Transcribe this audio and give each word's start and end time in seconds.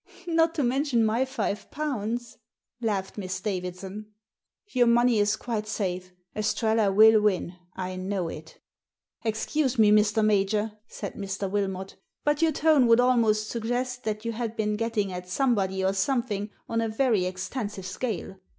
"Not 0.25 0.55
to 0.55 0.63
mention 0.63 1.05
my 1.05 1.25
five 1.25 1.69
pounds," 1.69 2.39
laughed 2.81 3.19
Miss 3.19 3.39
Davidson. 3.39 4.07
"Your 4.65 4.87
money 4.87 5.19
is 5.19 5.35
quite 5.35 5.67
safe. 5.67 6.11
Estrella 6.35 6.91
will 6.91 7.21
win— 7.21 7.53
I 7.87 7.97
know 7.97 8.27
it" 8.27 8.57
"Excuse 9.23 9.77
me, 9.77 9.91
Mr. 9.91 10.25
Major," 10.25 10.71
said 10.87 11.13
Mr. 11.13 11.47
Wilmot, 11.47 11.97
"but 12.23 12.41
your 12.41 12.51
tone 12.51 12.87
would 12.87 12.99
almost 12.99 13.47
suggest 13.49 14.03
that 14.05 14.25
you 14.25 14.31
had 14.31 14.55
been 14.55 14.75
getting 14.75 15.13
at 15.13 15.29
somebody 15.29 15.85
or 15.85 15.93
something 15.93 16.49
on 16.67 16.81
a 16.81 16.89
very 16.89 17.21
exten 17.25 17.69
sive 17.69 17.85
scale. 17.85 18.37